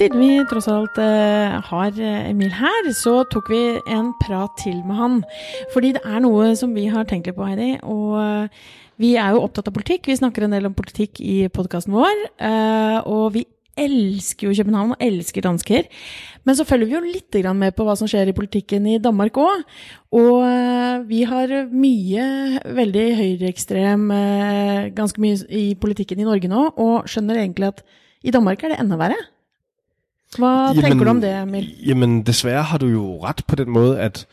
Siden 0.00 0.16
vi 0.16 0.44
tross 0.48 0.64
alt 0.72 0.96
eh, 0.96 1.58
har 1.60 1.98
eh, 2.00 2.30
Emil 2.30 2.54
her, 2.56 2.86
så 2.96 3.18
tok 3.28 3.50
vi 3.52 3.58
en 3.92 4.14
prat 4.22 4.54
til 4.56 4.78
med 4.88 4.96
han. 4.96 5.18
Fordi 5.74 5.90
det 5.92 6.00
er 6.08 6.22
noe 6.24 6.54
som 6.56 6.72
vi 6.72 6.86
har 6.88 7.04
tenkt 7.04 7.28
litt 7.28 7.36
på, 7.36 7.44
Heidi. 7.44 7.74
Og 7.84 8.14
eh, 8.16 8.62
vi 8.96 9.10
er 9.20 9.34
jo 9.36 9.42
opptatt 9.44 9.68
av 9.68 9.76
politikk. 9.76 10.08
Vi 10.08 10.16
snakker 10.16 10.46
en 10.46 10.56
del 10.56 10.70
om 10.70 10.76
politikk 10.78 11.20
i 11.20 11.42
podkasten 11.52 11.92
vår. 11.92 12.24
eh, 12.40 12.96
og 13.04 13.34
vi 13.36 13.44
elsker 13.80 14.48
jo 14.48 14.56
København 14.60 14.94
og 14.94 15.02
elsker 15.04 15.44
dansker. 15.46 15.88
Men 16.44 16.56
så 16.56 16.64
følger 16.64 16.88
vi 16.88 16.96
jo 16.96 17.02
litt 17.04 17.36
grann 17.42 17.60
med 17.60 17.74
på 17.76 17.84
hva 17.86 17.96
som 17.98 18.08
skjer 18.10 18.30
i 18.30 18.36
politikken 18.36 18.86
i 18.88 18.98
Danmark 19.02 19.36
òg. 19.40 19.64
Og 20.16 20.44
eh, 20.46 21.02
vi 21.08 21.24
har 21.28 21.52
mye 21.70 22.24
veldig 22.80 23.06
høyreekstrem 23.18 24.06
eh, 24.16 24.88
Ganske 24.96 25.22
mye 25.22 25.42
i 25.48 25.66
politikken 25.80 26.22
i 26.22 26.28
Norge 26.28 26.50
nå, 26.50 26.70
og 26.80 27.10
skjønner 27.10 27.42
egentlig 27.42 27.70
at 27.74 27.84
i 28.24 28.32
Danmark 28.34 28.64
er 28.64 28.74
det 28.74 28.80
enda 28.82 28.98
verre. 29.00 29.18
Hvad 30.38 30.76
jamen, 30.78 30.98
du 30.98 31.08
om 31.10 31.20
det, 31.20 31.30
Emil? 31.42 31.70
Jamen, 31.86 32.22
desværre 32.22 32.62
har 32.62 32.78
du 32.78 32.86
jo 32.86 33.18
ret 33.24 33.42
på 33.46 33.56
den 33.58 33.70
måde, 33.70 33.98
at 33.98 34.26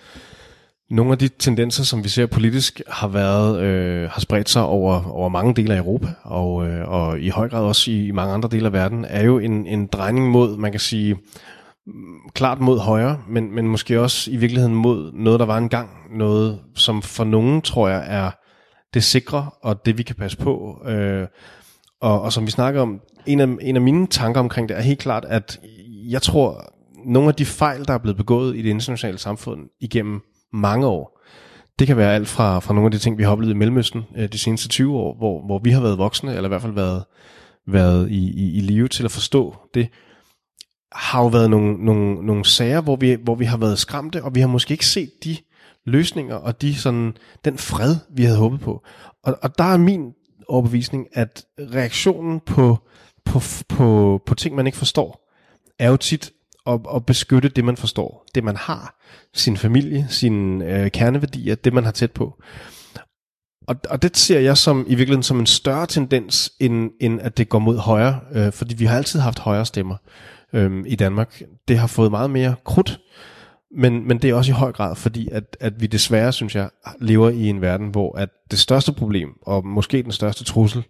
nogle 0.90 1.12
af 1.12 1.18
de 1.18 1.28
tendenser, 1.28 1.84
som 1.84 2.04
vi 2.04 2.10
ser 2.10 2.26
politisk, 2.26 2.82
har 2.88 3.08
været 3.08 3.62
øh, 3.62 4.10
har 4.10 4.22
spredt 4.22 4.50
sig 4.50 4.64
over, 4.64 5.12
over 5.12 5.30
mange 5.30 5.54
dele 5.56 5.74
af 5.74 5.78
Europa, 5.78 6.08
og, 6.24 6.68
øh, 6.68 6.90
og 6.90 7.20
i 7.20 7.30
høj 7.30 7.50
grad 7.50 7.64
også 7.64 7.92
i, 7.92 8.08
i 8.08 8.12
mange 8.12 8.34
andre 8.34 8.50
dele 8.52 8.66
af 8.66 8.74
verden, 8.74 9.06
er 9.06 9.24
jo 9.24 9.40
en, 9.40 9.66
en 9.66 9.88
drejning 9.88 10.32
mod, 10.32 10.58
man 10.58 10.72
kan 10.72 10.80
sige, 10.80 11.16
mm, 11.16 11.94
klart 12.34 12.60
mod 12.60 12.80
højre, 12.80 13.22
men, 13.30 13.56
men 13.56 13.68
måske 13.68 14.02
også 14.02 14.32
i 14.32 14.38
virkeligheden 14.38 14.76
mod 14.76 15.12
noget, 15.14 15.40
der 15.40 15.46
var 15.46 15.58
engang. 15.58 15.90
Noget, 16.12 16.60
som 16.76 17.02
for 17.02 17.24
nogen, 17.24 17.62
tror 17.62 17.90
jeg, 17.90 18.06
er 18.08 18.32
det 18.94 19.04
sikre, 19.04 19.50
og 19.64 19.86
det 19.86 19.98
vi 19.98 20.04
kan 20.04 20.16
passe 20.16 20.38
på. 20.38 20.82
Øh, 20.86 21.28
og, 22.02 22.22
og 22.22 22.34
som 22.34 22.46
vi 22.46 22.52
snakker 22.52 22.82
om, 22.82 23.00
en 23.26 23.40
af, 23.40 23.48
en 23.62 23.76
af 23.76 23.82
mine 23.82 24.08
tanker 24.08 24.40
omkring 24.40 24.70
det 24.70 24.78
er 24.78 24.82
helt 24.82 25.00
klart, 25.00 25.26
at 25.26 25.60
jeg 26.10 26.22
tror, 26.22 26.74
nogle 27.06 27.30
af 27.30 27.36
de 27.36 27.46
fejl, 27.46 27.88
der 27.88 27.94
er 27.94 27.98
blevet 27.98 28.18
begået 28.18 28.56
i 28.56 28.62
det 28.62 28.70
internationale 28.70 29.18
samfund 29.18 29.60
igennem 29.82 30.22
mange 30.54 30.88
år, 30.88 31.18
det 31.80 31.88
kan 31.88 31.98
være 31.98 32.16
alt 32.16 32.28
fra, 32.28 32.60
fra 32.60 32.74
nogle 32.74 32.88
af 32.88 32.92
de 32.92 33.00
ting, 33.00 33.18
vi 33.18 33.24
har 33.24 33.32
oplevet 33.32 33.54
i 33.54 33.58
Mellemøsten 33.58 34.06
øh, 34.16 34.30
de 34.30 34.38
seneste 34.38 34.68
20 34.68 34.96
år, 34.96 35.18
hvor, 35.18 35.46
hvor 35.46 35.60
vi 35.60 35.70
har 35.70 35.82
været 35.82 35.98
voksne, 35.98 36.36
eller 36.36 36.46
i 36.46 36.48
hvert 36.48 36.62
fald 36.62 36.74
været, 36.74 37.04
været 37.68 38.12
i, 38.12 38.32
i, 38.32 38.58
i 38.58 38.62
live 38.62 38.88
til 38.88 39.06
at 39.06 39.12
forstå 39.12 39.56
det, 39.74 39.90
har 40.92 41.22
jo 41.22 41.28
været 41.28 41.50
nogle, 41.50 41.86
nogle, 41.86 42.26
nogle 42.26 42.46
sager, 42.46 42.82
hvor 42.82 42.96
vi, 42.96 43.18
hvor 43.24 43.36
vi 43.36 43.46
har 43.46 43.58
været 43.58 43.80
skræmte, 43.80 44.24
og 44.24 44.36
vi 44.36 44.40
har 44.40 44.48
måske 44.48 44.72
ikke 44.72 44.86
set 44.86 45.12
de 45.24 45.38
løsninger 45.86 46.36
og 46.36 46.62
de 46.62 46.76
sådan, 46.76 47.14
den 47.46 47.58
fred, 47.58 47.96
vi 48.10 48.24
havde 48.24 48.38
håbet 48.38 48.60
på. 48.60 48.84
Og, 49.24 49.38
og 49.42 49.58
der 49.58 49.64
er 49.64 49.78
min 49.78 50.14
overbevisning, 50.48 51.08
at 51.14 51.46
reaktionen 51.60 52.40
på, 52.40 52.78
på, 53.26 53.42
på, 53.70 54.22
på 54.26 54.36
ting, 54.36 54.56
man 54.56 54.66
ikke 54.66 54.78
forstår, 54.78 55.34
er 55.80 55.90
jo 55.90 55.98
tit 55.98 56.32
at, 56.68 56.80
at 56.96 57.06
beskytte 57.06 57.50
det, 57.50 57.66
man 57.66 57.78
forstår. 57.78 58.26
Det, 58.36 58.44
man 58.44 58.56
har. 58.56 59.00
Sin 59.34 59.58
familie, 59.58 60.08
sine 60.10 60.66
øh, 60.66 60.92
kerneværdier, 60.92 61.56
det, 61.56 61.74
man 61.74 61.84
har 61.84 61.92
tæt 61.92 62.12
på. 62.12 62.42
Og, 63.68 63.76
og 63.90 64.02
det 64.02 64.18
ser 64.18 64.40
jeg 64.40 64.58
som 64.58 64.86
i 64.88 64.96
virkeligheden 64.96 65.24
som 65.24 65.40
en 65.40 65.46
større 65.46 65.86
tendens, 65.86 66.52
end, 66.60 66.92
end 67.02 67.22
at 67.22 67.38
det 67.38 67.50
går 67.50 67.60
mod 67.60 67.78
højre. 67.78 68.20
Øh, 68.32 68.52
fordi 68.52 68.76
vi 68.76 68.86
har 68.86 68.98
altid 68.98 69.20
haft 69.20 69.40
højre 69.40 69.66
stemmer 69.66 69.96
øh, 70.54 70.84
i 70.86 70.96
Danmark. 70.96 71.42
Det 71.68 71.78
har 71.78 71.88
fået 71.88 72.12
meget 72.12 72.30
mere 72.30 72.56
krudt. 72.66 73.00
Men, 73.78 74.08
men 74.08 74.18
det 74.18 74.30
er 74.30 74.34
også 74.34 74.52
i 74.52 74.54
høj 74.54 74.72
grad, 74.72 74.96
fordi 74.96 75.30
at, 75.32 75.58
at 75.60 75.82
vi 75.82 75.88
desværre, 75.88 76.34
synes 76.34 76.56
jeg, 76.56 76.70
lever 77.00 77.30
i 77.30 77.48
en 77.48 77.62
verden, 77.62 77.88
hvor 77.88 78.18
at 78.18 78.30
det 78.52 78.60
største 78.60 78.94
problem, 78.94 79.30
og 79.42 79.66
måske 79.66 80.04
den 80.04 80.12
største 80.12 80.44
trussel 80.44 80.84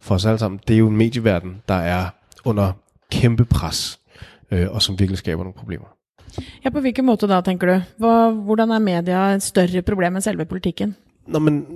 for 0.00 0.14
os 0.14 0.24
alle 0.24 0.38
sammen, 0.38 0.60
det 0.68 0.74
er 0.74 0.78
jo 0.78 0.88
en 0.88 0.96
medieverden, 0.96 1.62
der 1.68 1.74
er 1.74 2.08
under 2.44 2.72
kæmpe 3.10 3.44
pres 3.44 3.98
og 4.50 4.82
som 4.82 4.98
virkelig 4.98 5.18
skaber 5.18 5.42
nogle 5.42 5.54
problemer. 5.54 5.86
Ja, 6.64 6.70
på 6.70 6.80
hvilken 6.80 7.06
måde 7.06 7.28
da, 7.28 7.40
tænker 7.40 7.74
du? 7.74 7.82
Hvor, 7.98 8.30
hvordan 8.30 8.70
er 8.70 8.78
media 8.78 9.34
et 9.34 9.42
større 9.42 9.82
problem 9.82 10.14
end 10.14 10.22
selve 10.22 10.44
politikken? 10.44 10.96
Nå, 11.26 11.38
men 11.38 11.66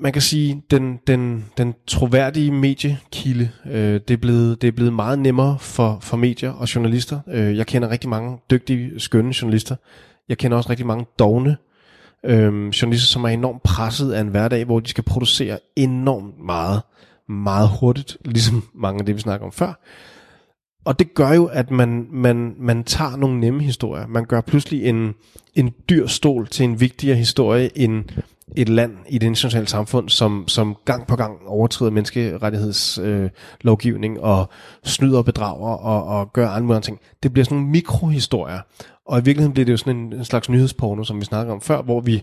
man 0.00 0.12
kan 0.12 0.22
sige, 0.22 0.62
den, 0.70 1.00
den, 1.06 1.44
den 1.58 1.74
troværdige 1.86 2.52
mediekilde, 2.52 3.50
øh, 3.66 4.00
det, 4.08 4.10
er 4.10 4.16
blevet, 4.16 4.62
det 4.62 4.68
er 4.68 4.72
blevet 4.72 4.92
meget 4.92 5.18
nemmere 5.18 5.58
for, 5.58 5.98
for 6.00 6.16
medier 6.16 6.50
og 6.50 6.74
journalister. 6.74 7.20
Øh, 7.28 7.56
jeg 7.56 7.66
kender 7.66 7.90
rigtig 7.90 8.10
mange 8.10 8.38
dygtige, 8.50 9.00
skønne 9.00 9.32
journalister. 9.42 9.76
Jeg 10.28 10.38
kender 10.38 10.56
også 10.56 10.70
rigtig 10.70 10.86
mange 10.86 11.06
dogne 11.18 11.56
øh, 12.24 12.68
journalister, 12.68 13.06
som 13.06 13.24
er 13.24 13.28
enormt 13.28 13.62
presset 13.62 14.12
af 14.12 14.20
en 14.20 14.28
hverdag, 14.28 14.64
hvor 14.64 14.80
de 14.80 14.88
skal 14.88 15.04
producere 15.04 15.58
enormt 15.76 16.44
meget, 16.46 16.80
meget 17.28 17.68
hurtigt, 17.80 18.16
ligesom 18.24 18.62
mange 18.74 19.00
af 19.00 19.06
det, 19.06 19.14
vi 19.14 19.20
snakker 19.20 19.46
om 19.46 19.52
før. 19.52 19.72
Og 20.84 20.98
det 20.98 21.14
gør 21.14 21.32
jo, 21.32 21.44
at 21.44 21.70
man, 21.70 22.06
man, 22.10 22.54
man 22.58 22.84
tager 22.84 23.16
nogle 23.16 23.40
nemme 23.40 23.62
historier. 23.62 24.06
Man 24.06 24.24
gør 24.24 24.40
pludselig 24.40 24.84
en, 24.84 25.14
en 25.54 25.74
dyr 25.90 26.06
stol 26.06 26.46
til 26.46 26.64
en 26.64 26.80
vigtigere 26.80 27.16
historie 27.16 27.78
end 27.78 28.04
et 28.56 28.68
land 28.68 28.96
i 29.08 29.18
det 29.18 29.26
internationale 29.26 29.68
samfund, 29.68 30.08
som, 30.08 30.44
som 30.48 30.76
gang 30.84 31.06
på 31.06 31.16
gang 31.16 31.38
overtræder 31.46 31.92
menneskerettighedslovgivning 31.92 34.16
øh, 34.16 34.22
og 34.22 34.48
snyder 34.84 35.18
og 35.18 35.24
bedrager 35.24 35.76
og, 35.76 36.04
og 36.04 36.32
gør 36.32 36.48
andre 36.48 36.80
ting. 36.80 36.98
Det 37.22 37.32
bliver 37.32 37.44
sådan 37.44 37.58
nogle 37.58 37.70
mikrohistorier. 37.70 38.60
Og 39.06 39.18
i 39.18 39.22
virkeligheden 39.24 39.52
bliver 39.52 39.64
det 39.64 39.72
jo 39.72 39.76
sådan 39.76 39.96
en, 39.96 40.12
en 40.12 40.24
slags 40.24 40.48
nyhedsporno, 40.48 41.04
som 41.04 41.20
vi 41.20 41.24
snakker 41.24 41.52
om 41.52 41.60
før, 41.60 41.82
hvor 41.82 42.00
vi, 42.00 42.22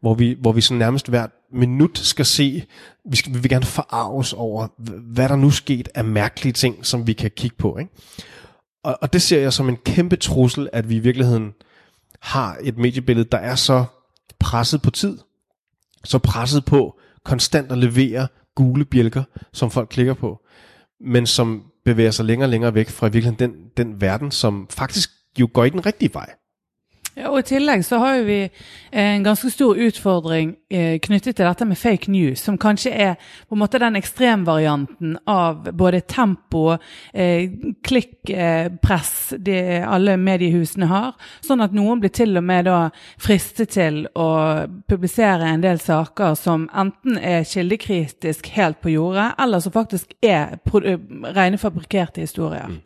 hvor 0.00 0.14
vi, 0.14 0.36
hvor 0.40 0.52
vi 0.52 0.60
sådan 0.60 0.78
nærmest 0.78 1.08
hvert 1.08 1.30
minut 1.54 1.98
skal 1.98 2.26
se, 2.26 2.66
vi, 3.10 3.16
skal, 3.16 3.34
vi 3.34 3.38
vil 3.38 3.50
gerne 3.50 3.64
forarves 3.64 4.32
over, 4.32 4.68
hvad 5.12 5.28
der 5.28 5.36
nu 5.36 5.50
sket 5.50 5.88
af 5.94 6.04
mærkelige 6.04 6.52
ting, 6.52 6.86
som 6.86 7.06
vi 7.06 7.12
kan 7.12 7.30
kigge 7.36 7.56
på. 7.56 7.78
Ikke? 7.78 7.90
Og, 8.84 8.98
og 9.02 9.12
det 9.12 9.22
ser 9.22 9.40
jeg 9.40 9.52
som 9.52 9.68
en 9.68 9.76
kæmpe 9.76 10.16
trussel, 10.16 10.68
at 10.72 10.88
vi 10.88 10.96
i 10.96 10.98
virkeligheden 10.98 11.52
har 12.20 12.56
et 12.62 12.78
mediebillede, 12.78 13.28
der 13.32 13.38
er 13.38 13.54
så 13.54 13.84
presset 14.38 14.82
på 14.82 14.90
tid, 14.90 15.18
så 16.04 16.18
presset 16.18 16.64
på 16.64 16.98
konstant 17.24 17.72
at 17.72 17.78
levere 17.78 18.28
gule 18.54 18.84
bjælker, 18.84 19.22
som 19.52 19.70
folk 19.70 19.88
klikker 19.88 20.14
på, 20.14 20.40
men 21.00 21.26
som 21.26 21.64
bevæger 21.84 22.10
sig 22.10 22.24
længere 22.24 22.46
og 22.46 22.50
længere 22.50 22.74
væk 22.74 22.88
fra 22.88 23.06
i 23.06 23.12
virkeligheden 23.12 23.50
den, 23.50 23.60
den 23.76 24.00
verden, 24.00 24.30
som 24.30 24.66
faktisk 24.70 25.10
jo 25.40 25.48
går 25.54 25.64
i 25.64 25.70
den 25.70 25.86
rigtige 25.86 26.14
vej. 26.14 26.34
Ja, 27.14 27.28
og 27.30 27.38
I 27.38 27.46
tillegg 27.46 27.84
så 27.86 28.00
har 28.02 28.24
vi 28.26 28.40
en 28.90 29.22
ganske 29.22 29.46
stor 29.54 29.78
utfordring 29.78 30.56
eh, 30.66 30.96
knyttet 30.98 31.36
til 31.38 31.46
dette 31.46 31.66
med 31.68 31.78
fake 31.78 32.10
news, 32.10 32.40
som 32.42 32.56
kanskje 32.58 32.90
er 32.90 33.12
på 33.46 33.54
en 33.54 33.60
måte 33.60 33.78
den 33.78 33.94
ekstremvarianten 33.98 35.12
av 35.30 35.68
både 35.78 36.00
tempo, 36.10 36.74
eh, 37.12 37.52
klikkpress 37.86 39.14
eh, 39.36 39.42
det 39.46 39.62
alle 39.86 40.16
mediehusene 40.18 40.88
har, 40.90 41.12
sånn 41.46 41.62
at 41.62 41.76
noen 41.76 42.02
blir 42.02 42.10
til 42.14 42.34
og 42.34 42.46
med 42.48 42.66
da 42.66 42.80
fristet 43.22 43.76
til 43.76 44.02
å 44.18 44.30
publisere 44.90 45.52
en 45.52 45.62
del 45.62 45.78
saker 45.78 46.34
som 46.38 46.66
enten 46.74 47.20
er 47.22 47.46
kildekritisk 47.46 48.50
helt 48.56 48.82
på 48.82 48.90
jordet, 48.96 49.30
eller 49.38 49.62
som 49.62 49.74
faktisk 49.74 50.18
er 50.18 50.58
rene 51.30 51.62
fabrikkerte 51.62 52.26
historier. 52.26 52.74
Mm. 52.74 52.82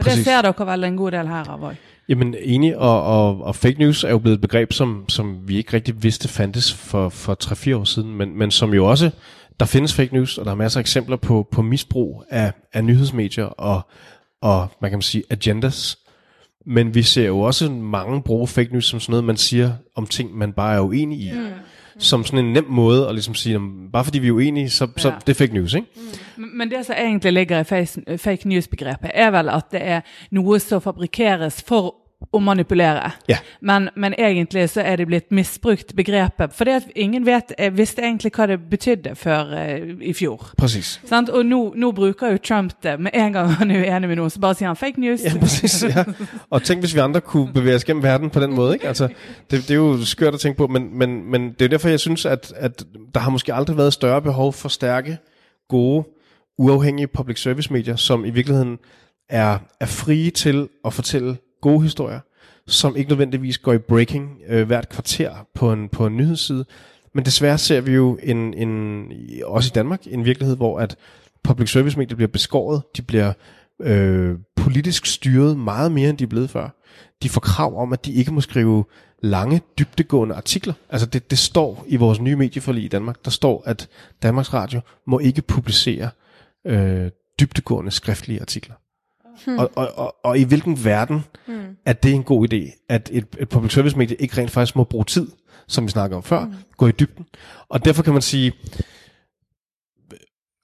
Og 0.00 0.04
det 0.04 0.20
ser 0.20 0.44
dere 0.44 0.68
vel 0.68 0.84
en 0.84 1.00
god 1.00 1.16
del 1.16 1.32
her 1.32 1.48
av 1.56 1.64
òg. 1.72 1.89
Jamen 2.10 2.34
enig, 2.42 2.76
og, 2.76 3.02
og, 3.02 3.44
og 3.44 3.56
fake 3.56 3.78
news 3.78 4.04
er 4.04 4.10
jo 4.10 4.18
blevet 4.18 4.34
et 4.34 4.40
begreb, 4.40 4.72
som, 4.72 5.04
som 5.08 5.48
vi 5.48 5.56
ikke 5.56 5.72
rigtig 5.72 6.02
vidste 6.02 6.28
fandtes 6.28 6.72
for, 6.74 7.08
for 7.08 7.36
3-4 7.44 7.76
år 7.76 7.84
siden, 7.84 8.14
men, 8.14 8.38
men 8.38 8.50
som 8.50 8.74
jo 8.74 8.86
også, 8.86 9.10
der 9.60 9.66
findes 9.66 9.94
fake 9.94 10.14
news, 10.14 10.38
og 10.38 10.44
der 10.44 10.50
er 10.50 10.54
masser 10.54 10.80
af 10.80 10.82
eksempler 10.82 11.16
på, 11.16 11.48
på 11.50 11.62
misbrug 11.62 12.24
af, 12.30 12.52
af 12.72 12.84
nyhedsmedier 12.84 13.44
og, 13.44 13.80
og, 14.40 14.68
man 14.82 14.90
kan 14.90 15.02
sige, 15.02 15.24
agendas. 15.30 15.98
Men 16.66 16.94
vi 16.94 17.02
ser 17.02 17.26
jo 17.26 17.40
også 17.40 17.70
mange 17.70 18.22
bruge 18.22 18.48
fake 18.48 18.72
news 18.72 18.86
som 18.86 19.00
sådan 19.00 19.12
noget, 19.12 19.24
man 19.24 19.36
siger 19.36 19.72
om 19.94 20.06
ting, 20.06 20.38
man 20.38 20.52
bare 20.52 20.76
er 20.76 20.80
uenig 20.80 21.20
i. 21.20 21.32
Mm 21.32 21.46
som 22.00 22.24
sådan 22.24 22.44
en 22.44 22.52
nem 22.52 22.64
måde 22.68 23.08
at 23.08 23.14
ligesom 23.14 23.34
sige, 23.34 23.60
bare 23.92 24.04
fordi 24.04 24.18
vi 24.18 24.28
er 24.28 24.32
uenige, 24.32 24.70
så, 24.70 24.88
så 24.96 25.08
ja. 25.08 25.14
det 25.26 25.28
er 25.28 25.34
fake 25.34 25.54
news, 25.54 25.74
ikke? 25.74 25.86
Mm. 26.36 26.48
Men 26.54 26.70
det 26.70 26.86
som 26.86 26.94
egentlig 26.98 27.32
ligger 27.32 27.60
i 27.60 28.16
fake 28.16 28.48
news-begrebet, 28.48 29.10
er 29.14 29.30
vel 29.30 29.48
at 29.48 29.64
det 29.72 29.80
er 29.82 30.00
noe 30.30 30.58
som 30.58 30.82
fabrikeres 30.82 31.62
for 31.66 31.94
å 32.32 32.38
manipulere. 32.38 33.10
Ja. 33.28 33.36
Men, 33.60 33.88
men, 33.96 34.14
egentlig 34.18 34.68
så 34.70 34.80
er 34.80 34.96
det 34.96 35.06
blitt 35.06 35.32
misbrukt 35.32 35.94
begrepet. 35.96 36.52
For 36.54 36.68
det 36.68 36.74
at 36.82 36.90
ingen 36.96 37.26
vet, 37.26 37.52
eh, 37.58 37.72
visste 37.76 38.02
egentlig 38.02 38.32
hva 38.36 38.46
det 38.46 38.58
betydde 38.70 39.14
før 39.16 39.54
uh, 39.54 40.02
i 40.02 40.12
fjor. 40.12 40.52
Precis. 40.58 41.00
Sant? 41.08 41.28
Og 41.28 41.46
nå, 41.46 41.60
nå, 41.76 41.92
bruker 41.96 42.36
jo 42.36 42.38
Trump 42.44 42.72
det. 42.82 43.00
Med 43.00 43.10
en 43.14 43.32
gang 43.32 43.54
han 43.58 43.70
er 43.70 43.82
uenig 43.82 44.08
med 44.08 44.20
noen, 44.20 44.30
så 44.30 44.40
bare 44.40 44.58
sier 44.58 44.68
han 44.68 44.78
fake 44.78 45.00
news. 45.00 45.24
Ja, 45.24 45.34
precis. 45.40 45.82
Ja. 45.82 46.04
Og 46.50 46.62
tænk, 46.62 46.80
hvis 46.80 46.94
vi 46.94 47.00
andre 47.00 47.20
kunne 47.20 47.52
bevæge 47.52 47.76
os 47.76 47.84
gennem 47.84 48.02
verden 48.02 48.30
på 48.30 48.40
den 48.40 48.54
måde. 48.54 48.74
Ikke? 48.74 48.88
Altså, 48.88 49.08
det, 49.50 49.62
det 49.62 49.70
er 49.70 49.74
jo 49.74 50.04
skørt 50.04 50.34
at 50.34 50.40
tænke 50.40 50.58
på, 50.58 50.66
men, 50.66 50.98
men, 50.98 51.30
men 51.30 51.52
det 51.58 51.64
er 51.64 51.68
derfor, 51.68 51.88
jeg 51.88 52.00
synes, 52.00 52.26
at, 52.26 52.52
at 52.56 52.84
der 53.14 53.20
har 53.20 53.30
måske 53.30 53.54
aldrig 53.54 53.76
været 53.76 53.92
større 53.92 54.22
behov 54.22 54.52
for 54.52 54.68
stærke, 54.68 55.18
gode, 55.68 56.04
uafhængige 56.58 57.06
public 57.06 57.40
service 57.42 57.72
medier, 57.72 57.96
som 57.96 58.24
i 58.24 58.30
virkeligheden 58.30 58.78
er, 59.28 59.58
er 59.80 59.86
frie 59.86 60.30
til 60.30 60.68
at 60.84 60.92
fortælle 60.92 61.36
gode 61.60 61.82
historier, 61.82 62.20
som 62.66 62.96
ikke 62.96 63.10
nødvendigvis 63.10 63.58
går 63.58 63.72
i 63.72 63.78
breaking 63.78 64.40
øh, 64.48 64.66
hvert 64.66 64.88
kvarter 64.88 65.46
på 65.54 65.72
en, 65.72 65.88
på 65.88 66.06
en 66.06 66.16
nyhedsside. 66.16 66.64
Men 67.14 67.24
desværre 67.24 67.58
ser 67.58 67.80
vi 67.80 67.92
jo 67.92 68.18
en, 68.22 68.54
en, 68.54 69.12
også 69.44 69.68
i 69.68 69.74
Danmark 69.74 70.00
en 70.06 70.24
virkelighed, 70.24 70.56
hvor 70.56 70.78
at 70.78 70.96
public 71.44 71.70
service 71.70 71.98
medier 71.98 72.16
bliver 72.16 72.28
beskåret, 72.28 72.82
de 72.96 73.02
bliver 73.02 73.32
øh, 73.80 74.38
politisk 74.56 75.06
styret 75.06 75.56
meget 75.56 75.92
mere, 75.92 76.10
end 76.10 76.18
de 76.18 76.24
er 76.24 76.28
blevet 76.28 76.50
før. 76.50 76.68
De 77.22 77.28
får 77.28 77.40
krav 77.40 77.82
om, 77.82 77.92
at 77.92 78.04
de 78.04 78.12
ikke 78.12 78.32
må 78.32 78.40
skrive 78.40 78.84
lange, 79.22 79.62
dybdegående 79.78 80.34
artikler. 80.34 80.74
Altså 80.90 81.06
det, 81.06 81.30
det 81.30 81.38
står 81.38 81.84
i 81.88 81.96
vores 81.96 82.20
nye 82.20 82.36
medieforlig 82.36 82.84
i 82.84 82.88
Danmark, 82.88 83.24
der 83.24 83.30
står, 83.30 83.62
at 83.66 83.88
Danmarks 84.22 84.54
Radio 84.54 84.80
må 85.06 85.18
ikke 85.18 85.42
publicere 85.42 86.10
øh, 86.66 87.10
dybdegående 87.40 87.90
skriftlige 87.90 88.40
artikler. 88.40 88.74
Hmm. 89.46 89.58
Og, 89.58 89.70
og, 89.74 89.98
og, 89.98 90.16
og 90.24 90.38
i 90.38 90.42
hvilken 90.42 90.84
verden 90.84 91.24
hmm. 91.46 91.76
er 91.86 91.92
det 91.92 92.12
en 92.14 92.22
god 92.22 92.52
idé, 92.52 92.86
at 92.88 93.10
et, 93.12 93.26
et 93.38 93.48
public 93.48 93.72
service 93.72 93.98
medie 93.98 94.16
ikke 94.16 94.40
rent 94.40 94.50
faktisk 94.50 94.76
må 94.76 94.84
bruge 94.84 95.04
tid, 95.04 95.28
som 95.68 95.84
vi 95.84 95.90
snakker 95.90 96.16
om 96.16 96.22
før, 96.22 96.44
hmm. 96.44 96.54
gå 96.76 96.86
i 96.86 96.92
dybden. 96.92 97.26
Og 97.68 97.84
derfor 97.84 98.02
kan 98.02 98.12
man 98.12 98.22
sige, 98.22 98.52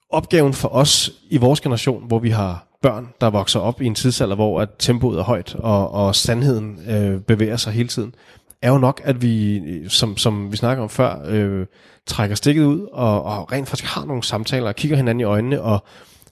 opgaven 0.09 0.53
for 0.53 0.67
os 0.67 1.11
i 1.29 1.37
vores 1.37 1.61
generation, 1.61 2.07
hvor 2.07 2.19
vi 2.19 2.29
har 2.29 2.67
børn, 2.81 3.07
der 3.21 3.29
vokser 3.29 3.59
op 3.59 3.81
i 3.81 3.85
en 3.85 3.95
tidsalder, 3.95 4.35
hvor 4.35 4.61
at 4.61 4.69
tempoet 4.79 5.19
er 5.19 5.23
højt, 5.23 5.55
og, 5.55 5.91
og 5.91 6.15
sandheden 6.15 6.79
øh, 6.89 7.21
bevæger 7.21 7.57
sig 7.57 7.73
hele 7.73 7.89
tiden, 7.89 8.15
er 8.61 8.71
jo 8.71 8.77
nok, 8.77 9.01
at 9.03 9.21
vi, 9.21 9.61
som, 9.89 10.17
som 10.17 10.51
vi 10.51 10.57
snakker 10.57 10.83
om 10.83 10.89
før, 10.89 11.25
øh, 11.27 11.65
trækker 12.05 12.35
stikket 12.35 12.63
ud, 12.63 12.87
og, 12.93 13.23
og 13.23 13.51
rent 13.51 13.67
faktisk 13.67 13.93
har 13.93 14.05
nogle 14.05 14.23
samtaler, 14.23 14.67
og 14.67 14.75
kigger 14.75 14.97
hinanden 14.97 15.19
i 15.19 15.23
øjnene, 15.23 15.61
og 15.61 15.83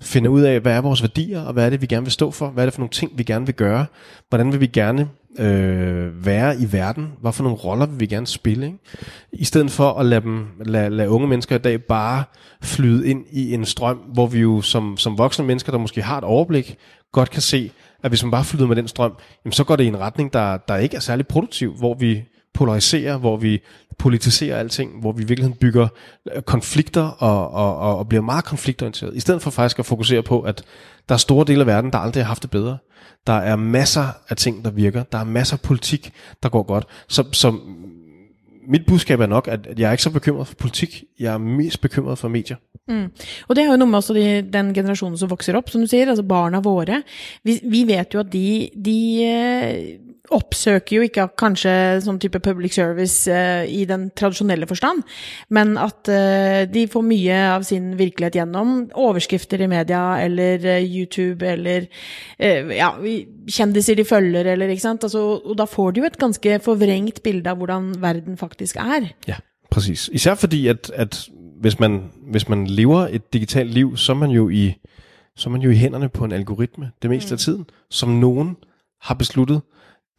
finder 0.02 0.30
ud 0.30 0.42
af, 0.42 0.60
hvad 0.60 0.74
er 0.74 0.82
vores 0.82 1.02
værdier, 1.02 1.42
og 1.42 1.54
hvad 1.54 1.66
er 1.66 1.70
det, 1.70 1.82
vi 1.82 1.88
gerne 1.88 2.06
vil 2.06 2.12
stå 2.12 2.32
for, 2.32 2.48
hvad 2.48 2.64
er 2.64 2.66
det 2.66 2.74
for 2.74 2.82
nogle 2.82 2.92
ting, 2.92 3.12
vi 3.16 3.24
gerne 3.24 3.46
vil 3.46 3.56
gøre, 3.56 3.86
hvordan 4.30 4.52
vil 4.52 4.60
vi 4.60 4.68
gerne 4.68 5.10
øh, 5.40 6.26
være 6.26 6.58
i 6.60 6.72
verden, 6.72 7.12
hvad 7.22 7.32
for 7.32 7.44
nogle 7.44 7.58
roller 7.58 7.86
vil 7.86 8.00
vi 8.00 8.06
gerne 8.06 8.28
spille, 8.28 8.66
ikke? 8.66 8.78
i 9.34 9.46
stedet 9.46 9.72
for 9.72 9.92
at 9.92 10.06
lade, 10.06 10.22
dem, 10.22 10.48
lade, 10.66 10.90
lade 10.90 11.10
unge 11.10 11.28
mennesker 11.28 11.56
i 11.56 11.60
dag 11.60 11.84
bare 11.84 12.24
flyde 12.62 13.10
ind 13.10 13.26
i 13.32 13.54
en 13.54 13.66
strøm, 13.66 13.98
hvor 13.98 14.28
vi 14.28 14.40
jo 14.40 14.62
som, 14.62 14.98
som 14.98 15.18
voksne 15.18 15.46
mennesker, 15.46 15.72
der 15.72 15.80
måske 15.80 16.02
har 16.02 16.18
et 16.18 16.24
overblik, 16.24 16.78
godt 17.12 17.30
kan 17.30 17.42
se, 17.42 17.72
at 18.04 18.12
hvis 18.12 18.24
man 18.24 18.32
bare 18.32 18.44
flyder 18.44 18.68
med 18.68 18.76
den 18.76 18.88
strøm, 18.88 19.14
jamen 19.46 19.54
så 19.54 19.64
går 19.64 19.76
det 19.76 19.84
i 19.84 19.88
en 19.88 20.00
retning, 20.00 20.34
der, 20.34 20.58
der 20.58 20.78
ikke 20.78 20.96
er 20.96 21.00
særlig 21.00 21.28
produktiv, 21.28 21.74
hvor 21.74 21.94
vi 21.94 22.24
polariserer, 22.56 23.18
hvor 23.18 23.38
vi 23.38 23.60
politiserer 23.98 24.60
alting, 24.60 25.00
hvor 25.00 25.12
vi 25.12 25.24
i 25.24 25.26
virkeligheden 25.26 25.58
bygger 25.58 25.88
øh, 26.36 26.42
konflikter 26.42 27.02
og, 27.02 27.52
og, 27.52 27.78
og, 27.78 27.98
og 27.98 28.10
bliver 28.10 28.22
meget 28.22 28.46
konfliktorienteret, 28.46 29.16
i 29.16 29.20
stedet 29.20 29.42
for 29.42 29.52
faktisk 29.52 29.80
at 29.80 29.86
fokusere 29.86 30.24
på, 30.24 30.42
at 30.42 30.64
der 31.10 31.16
er 31.16 31.20
store 31.20 31.46
dele 31.48 31.60
af 31.60 31.68
verden, 31.68 31.92
der 31.92 31.98
aldrig 31.98 32.24
har 32.24 32.28
haft 32.28 32.42
det 32.42 32.52
bedre. 32.52 32.78
Der 33.28 33.34
er 33.34 33.56
masser 33.56 34.06
af 34.30 34.38
ting, 34.38 34.66
der 34.66 34.72
virker. 34.72 35.04
Der 35.04 35.18
er 35.18 35.24
masser 35.24 35.56
af 35.56 35.62
politik, 35.62 36.12
der 36.44 36.50
går 36.50 36.64
godt. 36.64 36.86
Så, 37.08 37.24
så 37.32 37.54
mit 38.68 38.86
budskab 38.88 39.20
er 39.20 39.26
nok, 39.26 39.48
at 39.48 39.68
jeg 39.78 39.88
er 39.88 39.92
ikke 39.92 40.04
så 40.04 40.10
bekymret 40.10 40.48
for 40.48 40.56
politik. 40.56 41.04
Jeg 41.20 41.34
er 41.34 41.38
mest 41.38 41.82
bekymret 41.82 42.18
for 42.18 42.28
medier. 42.28 42.58
Mm. 42.88 43.12
Og 43.48 43.56
det 43.56 43.64
har 43.66 43.72
jo 43.72 43.78
noe 43.78 43.90
med 43.90 43.98
også 43.98 44.14
de, 44.14 44.42
den 44.54 44.74
generasjonen 44.74 45.18
som 45.18 45.30
vokser 45.30 45.58
opp, 45.58 45.70
som 45.70 45.82
du 45.82 45.88
sier, 45.90 46.10
altså 46.10 46.24
barna 46.24 46.60
våre. 46.60 47.02
Vi, 47.44 47.60
vi 47.64 47.84
vet 47.88 48.14
jo 48.14 48.20
at 48.20 48.34
de, 48.34 48.70
de 48.86 48.98
øh, 49.26 50.05
oppsøker 50.34 50.98
jo 50.98 51.06
ikke 51.06 51.28
kanskje 51.38 51.74
sånn 52.06 52.20
type 52.22 52.40
public 52.44 52.76
service 52.78 53.30
uh, 53.32 53.64
i 53.68 53.84
den 53.90 54.08
tradisjonelle 54.18 54.68
forstand, 54.70 55.04
men 55.54 55.76
at 55.82 56.10
uh, 56.12 56.64
de 56.70 56.86
får 56.92 57.06
mye 57.06 57.40
av 57.54 57.66
sin 57.68 57.94
virkelighet 58.00 58.40
gjennom 58.40 58.76
overskrifter 59.06 59.66
i 59.66 59.70
media 59.72 60.04
eller 60.24 60.66
uh, 60.66 60.82
YouTube 60.82 61.46
eller 61.46 61.90
ja, 62.36 62.90
kjendiser 63.52 63.98
de 63.98 64.06
følger 64.08 64.48
eller 64.54 64.72
ikke 64.72 64.84
sant. 64.84 65.04
Altså, 65.06 65.22
og 65.38 65.56
da 65.60 65.68
får 65.70 65.94
de 65.94 66.02
jo 66.02 66.08
et 66.08 66.18
ganske 66.20 66.58
forvrengt 66.66 67.22
bilde 67.24 67.52
av 67.52 67.60
hvordan 67.60 67.94
verden 68.02 68.38
faktisk 68.38 68.80
er. 68.82 69.12
Ja, 69.30 69.38
præcis. 69.72 70.10
Især 70.14 70.36
fordi 70.42 70.68
at, 70.72 70.92
at 70.96 71.18
hvis, 71.62 71.80
man, 71.80 72.12
hvis 72.32 72.50
man 72.50 72.68
lever 72.68 73.08
et 73.12 73.34
digitalt 73.34 73.74
liv, 73.74 73.98
så 73.98 74.12
er 74.12 74.18
man 74.18 74.32
jo 74.32 74.50
i, 74.50 74.76
så 75.36 75.50
er 75.50 75.52
man 75.52 75.62
jo 75.62 75.70
i 75.70 75.76
hænderne 75.76 76.10
på 76.10 76.26
en 76.26 76.32
algoritme 76.32 76.92
det 77.02 77.10
meste 77.10 77.32
mm. 77.32 77.34
af 77.34 77.40
tiden, 77.40 77.66
som 77.90 78.10
nogen 78.10 78.56
har 79.02 79.16
besluttet, 79.16 79.62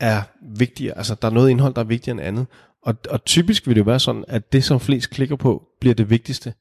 er 0.00 0.22
vigtigere. 0.42 0.98
Altså, 0.98 1.16
der 1.22 1.28
er 1.28 1.32
noget 1.32 1.50
indhold, 1.50 1.74
der 1.74 1.80
er 1.80 1.84
vigtigere 1.86 2.18
end 2.18 2.26
andet. 2.26 2.46
Og, 2.82 2.94
og 3.10 3.24
typisk 3.24 3.66
vil 3.66 3.74
det 3.74 3.80
jo 3.80 3.84
være 3.84 4.00
sådan, 4.00 4.24
at 4.28 4.52
det, 4.52 4.64
som 4.64 4.80
flest 4.80 5.10
klikker 5.10 5.36
på, 5.36 5.62
bliver 5.80 5.94
det 5.94 6.10
vigtigste. 6.10 6.54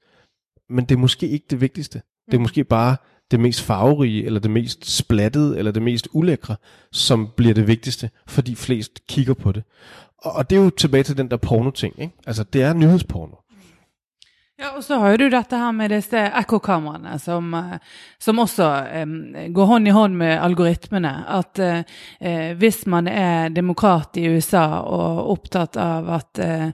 Men 0.69 0.85
det 0.85 0.95
er 0.95 0.99
måske 0.99 1.27
ikke 1.27 1.45
det 1.49 1.61
vigtigste. 1.61 2.01
Det 2.25 2.33
er 2.33 2.37
mm. 2.37 2.41
måske 2.41 2.63
bare 2.63 2.97
det 3.31 3.39
mest 3.39 3.61
farverige, 3.61 4.25
eller 4.25 4.39
det 4.39 4.51
mest 4.51 4.97
splattede, 4.97 5.57
eller 5.57 5.71
det 5.71 5.81
mest 5.81 6.07
ulækre, 6.11 6.55
som 6.91 7.29
bliver 7.37 7.53
det 7.53 7.67
vigtigste, 7.67 8.09
fordi 8.27 8.55
flest 8.55 9.07
kigger 9.07 9.33
på 9.33 9.51
det. 9.51 9.63
Og, 10.17 10.31
og 10.31 10.49
det 10.49 10.57
er 10.57 10.61
jo 10.61 10.69
tilbage 10.69 11.03
til 11.03 11.17
den 11.17 11.31
der 11.31 11.37
porno-ting. 11.37 12.01
Ikke? 12.01 12.13
Altså, 12.27 12.43
det 12.43 12.61
er 12.61 12.73
nyhedsporno. 12.73 13.35
Ja, 14.57 14.69
og 14.77 14.83
så 14.83 14.95
har 14.95 15.11
jo 15.11 15.17
du 15.17 15.33
dette 15.33 15.57
her 15.59 15.73
med 15.75 15.91
disse 15.91 16.21
ekkokameraene, 16.39 17.17
som, 17.19 17.49
eh, 17.53 17.79
som 18.23 18.37
også 18.39 18.67
um, 19.03 19.15
går 19.51 19.65
hånd 19.67 19.87
i 19.87 19.91
hånd 19.91 20.15
med 20.15 20.37
algoritmene. 20.39 21.11
At 21.27 21.59
uh, 21.59 21.81
hvis 22.55 22.85
man 22.87 23.09
er 23.11 23.49
demokrat 23.51 24.15
i 24.15 24.23
USA 24.31 24.79
og 24.79 25.33
opptatt 25.33 25.75
av 25.75 26.07
at 26.21 26.39
uh, 26.39 26.69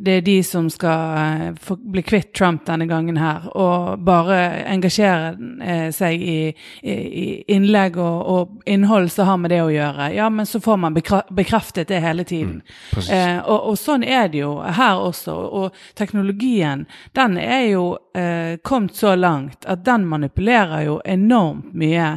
det 0.00 0.14
er 0.14 0.24
de 0.24 0.38
som 0.48 0.70
skal 0.72 1.52
uh, 1.52 1.74
bli 1.76 2.06
kvitt 2.08 2.32
Trump 2.32 2.64
denne 2.64 2.88
gangen 2.88 3.20
her, 3.20 3.44
og 3.52 4.00
bare 4.00 4.40
engasjere 4.72 5.92
seg 5.92 6.22
i, 6.24 6.38
i, 6.80 6.94
i 6.96 7.26
innlegg 7.52 8.00
og, 8.00 8.16
og, 8.32 8.56
innhold 8.64 9.10
som 9.12 9.28
har 9.28 9.42
med 9.42 9.52
det 9.52 9.60
å 9.60 9.68
gjøre, 9.74 10.08
ja, 10.16 10.30
men 10.32 10.48
så 10.48 10.62
får 10.64 10.80
man 10.80 10.96
bekreftet 10.96 11.92
det 11.92 12.00
hele 12.00 12.24
tiden. 12.24 12.62
Mm, 12.96 13.44
og, 13.44 13.58
og, 13.58 13.76
sånn 13.76 14.04
er 14.06 14.32
det 14.32 14.40
jo 14.40 14.56
her 14.64 15.04
også. 15.04 15.36
Og 15.60 15.76
teknologien, 15.98 16.86
den 17.12 17.25
den 17.26 17.38
er 17.42 17.64
jo 17.70 17.86
eh, 18.14 18.58
kommet 18.62 18.96
så 18.96 19.14
langt 19.18 19.66
at 19.66 19.84
den 19.86 20.06
manipulerer 20.06 20.84
jo 20.86 20.98
enormt 21.04 21.74
mye 21.74 22.10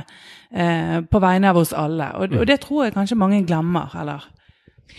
eh, 0.51 0.99
på 1.01 1.21
vegne 1.23 1.49
av 1.49 1.61
oss 1.61 1.73
alle. 1.73 2.11
Og, 2.19 2.35
og, 2.37 2.45
det 2.47 2.61
tror 2.65 2.85
jeg 2.85 2.95
kanskje 2.97 3.17
mange 3.19 3.41
glemmer, 3.47 3.89
eller? 3.97 4.27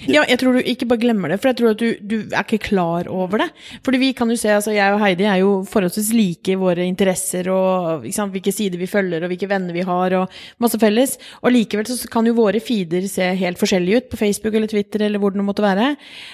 Ja, 0.08 0.22
jeg 0.24 0.38
tror 0.40 0.56
du 0.56 0.64
ikke 0.64 0.86
bare 0.88 1.02
glemmer 1.02 1.32
det, 1.32 1.36
for 1.42 1.50
jeg 1.50 1.58
tror 1.58 1.74
at 1.74 1.80
du, 1.80 1.88
du 2.00 2.14
er 2.32 2.44
ikke 2.44 2.70
klar 2.70 3.08
over 3.12 3.42
det. 3.42 3.48
Fordi 3.84 3.98
vi 4.00 4.10
kan 4.16 4.30
jo 4.32 4.36
se, 4.40 4.48
altså 4.54 4.72
jeg 4.72 4.94
og 4.94 5.00
Heidi 5.02 5.26
er 5.28 5.42
jo 5.42 5.50
forholdsvis 5.68 6.12
like 6.16 6.54
i 6.54 6.58
våre 6.60 6.86
interesser 6.86 7.50
og 7.52 8.06
sant, 8.14 8.32
hvilke 8.32 8.54
sider 8.54 8.80
vi 8.80 8.88
følger 8.88 9.26
og 9.26 9.32
hvilke 9.32 9.48
venner 9.50 9.76
vi 9.76 9.84
har 9.84 10.16
og 10.16 10.36
masse 10.62 10.80
felles. 10.80 11.16
Og 11.42 11.52
likevel 11.52 11.90
så 11.90 12.08
kan 12.12 12.28
jo 12.28 12.36
våre 12.38 12.62
feeder 12.64 13.04
se 13.10 13.28
helt 13.42 13.60
forskjellige 13.60 14.00
ut 14.00 14.08
på 14.12 14.20
Facebook 14.22 14.56
eller 14.56 14.72
Twitter 14.72 15.04
eller 15.04 15.20
hvor 15.20 15.34
det 15.34 15.42
nå 15.42 15.46
måtte 15.48 15.66
være. 15.66 15.90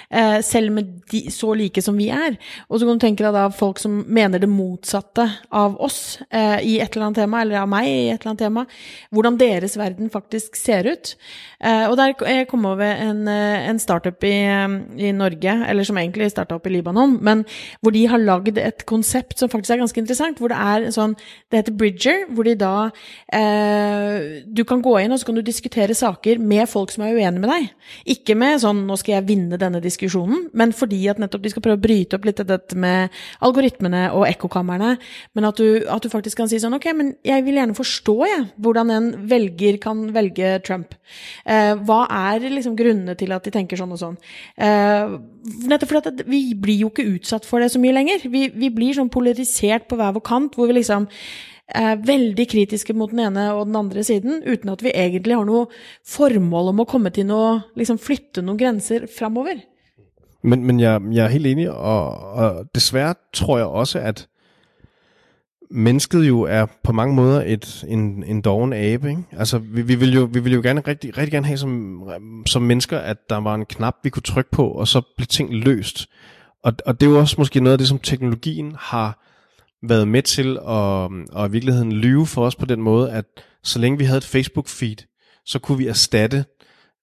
Eh, 0.09 0.37
selv 0.47 0.71
med 0.77 0.93
de, 1.11 1.25
så 1.33 1.51
like 1.57 1.83
som 1.83 1.99
vi 1.99 2.07
er. 2.13 2.39
Og 2.69 2.79
så 2.79 2.87
kan 2.87 3.01
du 3.01 3.03
tenke 3.03 3.25
deg 3.25 3.35
da 3.35 3.49
folk 3.51 3.83
som 3.83 3.99
mener 4.07 4.43
det 4.43 4.51
motsatte 4.51 5.27
av 5.51 5.75
oss 5.83 6.21
eh, 6.29 6.63
i 6.63 6.77
et 6.79 6.95
eller 6.95 7.09
annet 7.09 7.23
tema, 7.25 7.43
eller 7.43 7.65
av 7.65 7.71
meg 7.75 7.91
i 7.91 7.99
et 8.13 8.21
eller 8.21 8.31
annet 8.31 8.45
tema. 8.47 8.65
Hvordan 9.11 9.41
deres 9.43 9.75
verden 9.79 10.13
faktisk 10.13 10.55
ser 10.55 10.87
ut. 10.87 11.17
Eh, 11.59 11.83
og 11.89 11.97
der 11.99 12.15
jeg 12.31 12.47
kom 12.47 12.63
over 12.69 12.95
en 12.95 13.27
Eh, 13.27 13.46
Eh, 13.47 13.69
en 13.69 13.79
startup 13.79 14.23
i, 14.23 14.33
eh, 14.45 14.67
i, 15.07 15.11
Norge, 15.11 15.53
eller 15.69 15.83
som 15.83 15.97
egentlig 15.97 16.29
starta 16.31 16.55
opp 16.57 16.67
i 16.67 16.73
Libanon, 16.73 17.17
men 17.23 17.43
hvor 17.81 17.93
de 17.93 18.05
har 18.09 18.21
lagd 18.21 18.57
et 18.57 18.85
konsept 18.89 19.39
som 19.39 19.49
faktisk 19.49 19.75
er 19.75 19.81
ganske 19.83 20.01
interessant. 20.01 20.39
Hvor 20.39 20.51
det 20.51 20.57
er 20.57 20.91
sånn 20.95 21.15
Det 21.49 21.61
heter 21.61 21.75
Bridger, 21.77 22.25
hvor 22.33 22.43
de 22.43 22.55
da 22.55 22.89
eh, 23.33 24.43
Du 24.45 24.63
kan 24.67 24.81
gå 24.81 24.97
inn 25.01 25.11
og 25.11 25.19
så 25.19 25.29
kan 25.29 25.37
du 25.37 25.41
diskutere 25.41 25.95
saker 25.95 26.39
med 26.39 26.67
folk 26.69 26.91
som 26.91 27.03
er 27.05 27.15
uenige 27.15 27.39
med 27.39 27.49
deg. 27.49 27.69
Ikke 28.17 28.35
med 28.35 28.59
sånn 28.61 28.85
'nå 28.85 28.97
skal 28.97 29.15
jeg 29.17 29.27
vinne 29.27 29.57
denne 29.57 29.81
diskusjonen', 29.81 30.49
men 30.53 30.71
fordi 30.71 31.07
at 31.09 31.19
nettopp 31.19 31.41
de 31.41 31.49
skal 31.49 31.61
prøve 31.61 31.77
å 31.77 31.85
bryte 31.87 32.15
opp 32.15 32.25
litt 32.25 32.39
av 32.39 32.47
dette 32.47 32.75
med 32.75 33.09
algoritmene 33.41 34.11
og 34.13 34.27
ekkokamrene. 34.27 34.97
Men 35.35 35.45
at 35.45 35.55
du, 35.57 35.85
at 35.87 36.01
du, 36.01 36.09
faktisk 36.09 36.37
kan 36.37 36.49
si 36.49 36.57
sånn 36.59 36.73
'ok, 36.73 36.93
men 36.95 37.15
jeg 37.23 37.43
vil 37.45 37.55
gjerne 37.55 37.75
forstå, 37.75 38.17
jeg, 38.27 38.45
hvordan 38.57 38.91
en 38.91 39.27
velger 39.27 39.77
kan 39.79 40.13
velge 40.13 40.61
Trump'. 40.63 40.93
Eh, 41.45 41.75
hva 41.75 42.07
er 42.09 42.39
liksom 42.39 42.75
grunnene 42.75 43.15
til 43.17 43.31
at 43.31 43.36
at 43.37 43.47
de 43.47 43.53
tenker 43.53 43.79
sånn 43.79 43.93
og 43.95 44.01
sånn. 44.01 44.15
Uh, 44.59 45.17
nettopp 45.69 45.93
fordi 45.93 46.13
at 46.13 46.23
vi 46.29 46.41
blir 46.59 46.81
jo 46.83 46.91
ikke 46.91 47.07
utsatt 47.15 47.47
for 47.47 47.63
det 47.63 47.71
så 47.73 47.81
mye 47.81 47.95
lenger. 47.95 48.25
Vi, 48.33 48.47
vi 48.53 48.71
blir 48.73 48.97
sånn 48.97 49.13
polarisert 49.13 49.87
på 49.87 49.99
hver 49.99 50.15
vår 50.17 50.25
kant, 50.27 50.57
hvor 50.57 50.69
vi 50.69 50.79
liksom 50.79 51.07
er 51.67 51.97
veldig 51.99 52.45
kritiske 52.47 52.93
mot 52.95 53.11
den 53.11 53.25
ene 53.25 53.49
og 53.53 53.65
den 53.67 53.75
andre 53.75 54.03
siden, 54.07 54.39
uten 54.45 54.71
at 54.71 54.83
vi 54.83 54.93
egentlig 54.95 55.35
har 55.35 55.47
noe 55.47 55.65
formål 56.07 56.71
om 56.71 56.83
å 56.83 56.87
komme 56.87 57.11
til 57.11 57.27
noe 57.27 57.57
liksom 57.79 57.99
flytte 57.99 58.43
noen 58.43 58.59
grenser 58.59 59.07
framover. 59.11 59.59
Men, 60.47 60.63
men 60.63 60.79
jeg, 60.79 61.01
jeg, 61.11 61.23
er 61.25 61.33
helt 61.33 61.49
enig, 61.49 61.67
og, 61.73 62.25
og 62.39 62.67
dessverre 62.77 63.17
tror 63.35 63.59
jeg 63.59 63.67
også 63.83 64.03
at 64.13 64.27
mennesket 65.71 66.27
jo 66.27 66.41
er 66.41 66.65
på 66.83 66.91
mange 66.91 67.15
måder 67.15 67.43
et, 67.45 67.85
en, 67.87 68.23
en 68.23 68.41
doven 68.41 68.73
abe. 68.73 69.09
Ikke? 69.09 69.23
Altså, 69.31 69.57
vi, 69.57 69.81
vi, 69.81 69.95
vil 69.95 70.13
jo, 70.13 70.29
vi 70.31 70.39
vil 70.39 70.53
jo 70.53 70.61
gerne 70.61 70.81
rigtig, 70.87 71.17
rigtig 71.17 71.31
gerne 71.31 71.45
have 71.45 71.57
som, 71.57 72.03
som 72.45 72.61
mennesker, 72.61 72.99
at 72.99 73.17
der 73.29 73.37
var 73.37 73.55
en 73.55 73.65
knap, 73.65 73.95
vi 74.03 74.09
kunne 74.09 74.23
trykke 74.23 74.51
på, 74.51 74.67
og 74.67 74.87
så 74.87 75.01
blev 75.17 75.27
ting 75.27 75.53
løst. 75.53 76.09
Og, 76.63 76.73
og 76.85 76.99
det 76.99 77.07
er 77.07 77.11
jo 77.11 77.19
også 77.19 77.35
måske 77.37 77.59
noget 77.59 77.73
af 77.73 77.77
det, 77.77 77.87
som 77.87 77.99
teknologien 77.99 78.75
har 78.79 79.23
været 79.83 80.07
med 80.07 80.21
til 80.21 80.57
at, 80.67 81.43
at 81.43 81.49
i 81.49 81.51
virkeligheden 81.51 81.91
lyve 81.91 82.25
for 82.25 82.45
os 82.45 82.55
på 82.55 82.65
den 82.65 82.81
måde, 82.81 83.11
at 83.11 83.25
så 83.63 83.79
længe 83.79 83.97
vi 83.97 84.03
havde 84.03 84.17
et 84.17 84.35
Facebook-feed, 84.35 85.41
så 85.45 85.59
kunne 85.59 85.77
vi 85.77 85.87
erstatte 85.87 86.45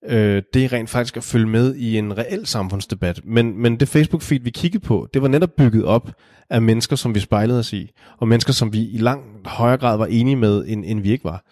øh, 0.08 0.42
det 0.54 0.64
er 0.64 0.72
rent 0.72 0.90
faktisk 0.90 1.16
at 1.16 1.24
følge 1.24 1.46
med 1.46 1.74
i 1.74 1.98
en 1.98 2.18
reel 2.18 2.46
samfundsdebat. 2.46 3.20
Men, 3.24 3.62
men 3.62 3.80
det 3.80 3.96
Facebook-feed, 3.96 4.42
vi 4.42 4.50
kiggede 4.50 4.84
på, 4.84 5.08
det 5.14 5.22
var 5.22 5.28
netop 5.28 5.50
bygget 5.56 5.84
op 5.84 6.10
af 6.50 6.62
mennesker, 6.62 6.96
som 6.96 7.14
vi 7.14 7.20
spejlede 7.20 7.58
os 7.58 7.72
i, 7.72 7.90
og 8.18 8.28
mennesker, 8.28 8.52
som 8.52 8.72
vi 8.72 8.88
i 8.88 8.98
langt 8.98 9.46
højere 9.46 9.78
grad 9.78 9.96
var 9.96 10.06
enige 10.06 10.36
med, 10.36 10.64
end, 10.66 10.84
end 10.86 11.00
vi 11.00 11.10
ikke 11.10 11.24
var. 11.24 11.44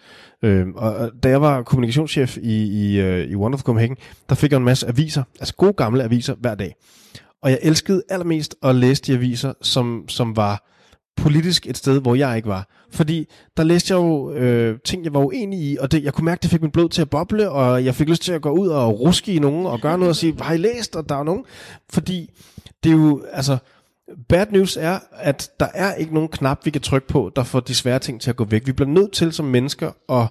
Øh, 0.43 0.67
og, 0.75 1.11
da 1.23 1.29
jeg 1.29 1.41
var 1.41 1.63
kommunikationschef 1.63 2.37
i, 2.37 2.63
i, 2.63 2.99
øh, 2.99 3.27
i 3.27 3.35
Wonderful 3.35 3.63
Copenhagen, 3.63 3.97
der 4.29 4.35
fik 4.35 4.51
jeg 4.51 4.57
en 4.57 4.63
masse 4.63 4.87
aviser, 4.87 5.23
altså 5.39 5.55
gode 5.55 5.73
gamle 5.73 6.03
aviser 6.03 6.35
hver 6.35 6.55
dag. 6.55 6.75
Og 7.41 7.51
jeg 7.51 7.59
elskede 7.61 8.03
allermest 8.09 8.55
at 8.63 8.75
læse 8.75 9.01
de 9.01 9.13
aviser, 9.13 9.53
som, 9.61 10.05
som 10.07 10.35
var 10.35 10.72
politisk 11.17 11.67
et 11.67 11.77
sted, 11.77 12.01
hvor 12.01 12.15
jeg 12.15 12.35
ikke 12.35 12.47
var. 12.47 12.67
Fordi 12.91 13.27
der 13.57 13.63
læste 13.63 13.93
jeg 13.93 14.01
jo 14.01 14.31
øh, 14.31 14.79
ting, 14.85 15.03
jeg 15.03 15.13
var 15.13 15.19
uenig 15.19 15.59
i, 15.59 15.77
og 15.79 15.91
det, 15.91 16.03
jeg 16.03 16.13
kunne 16.13 16.25
mærke, 16.25 16.39
at 16.39 16.43
det 16.43 16.51
fik 16.51 16.61
mit 16.61 16.71
blod 16.71 16.89
til 16.89 17.01
at 17.01 17.09
boble, 17.09 17.49
og 17.49 17.85
jeg 17.85 17.95
fik 17.95 18.09
lyst 18.09 18.21
til 18.21 18.33
at 18.33 18.41
gå 18.41 18.49
ud 18.49 18.67
og 18.67 18.99
ruske 18.99 19.33
i 19.33 19.39
nogen, 19.39 19.65
og 19.65 19.79
gøre 19.79 19.97
noget 19.97 20.09
og 20.09 20.15
sige, 20.15 20.35
har 20.41 20.53
I 20.53 20.57
læst, 20.57 20.95
og 20.95 21.09
der 21.09 21.15
er 21.15 21.23
nogen? 21.23 21.43
Fordi 21.89 22.29
det 22.83 22.89
er 22.89 22.95
jo, 22.95 23.23
altså, 23.31 23.57
bad 24.29 24.45
news 24.51 24.77
er, 24.77 24.99
at 25.11 25.51
der 25.59 25.67
er 25.73 25.93
ikke 25.93 26.13
nogen 26.13 26.29
knap, 26.29 26.65
vi 26.65 26.71
kan 26.71 26.81
trykke 26.81 27.07
på, 27.07 27.31
der 27.35 27.43
får 27.43 27.59
de 27.59 27.75
svære 27.75 27.99
ting 27.99 28.21
til 28.21 28.29
at 28.29 28.35
gå 28.35 28.45
væk. 28.45 28.67
Vi 28.67 28.71
bliver 28.71 28.89
nødt 28.89 29.11
til 29.11 29.33
som 29.33 29.45
mennesker 29.45 29.91
at, 30.09 30.27